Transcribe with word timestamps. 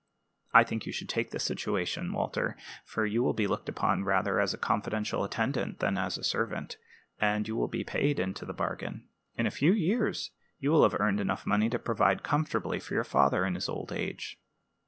I 0.51 0.63
think 0.63 0.87
you 0.87 0.91
should 0.91 1.09
take 1.09 1.29
the 1.29 1.37
situation, 1.37 2.11
Walter, 2.11 2.57
for 2.83 3.05
you 3.05 3.21
will 3.21 3.35
be 3.35 3.45
looked 3.45 3.69
upon 3.69 4.03
rather 4.03 4.39
as 4.39 4.51
a 4.51 4.57
confidential 4.57 5.23
attendant 5.23 5.77
than 5.77 5.95
as 5.95 6.17
a 6.17 6.23
servant, 6.23 6.77
and 7.19 7.47
you 7.47 7.55
will 7.55 7.67
be 7.67 7.83
well 7.83 7.93
paid 7.93 8.19
into 8.19 8.43
the 8.43 8.51
bargain. 8.51 9.07
In 9.37 9.45
a 9.45 9.51
few 9.51 9.71
years 9.73 10.31
you 10.57 10.71
will 10.71 10.81
have 10.89 10.99
earned 10.99 11.17
money 11.45 11.65
enough 11.67 11.71
to 11.73 11.77
provide 11.85 12.23
comfortably 12.23 12.79
for 12.79 12.95
your 12.95 13.03
father 13.03 13.45
in 13.45 13.53
his 13.53 13.69
old 13.69 13.91
age." 13.91 14.39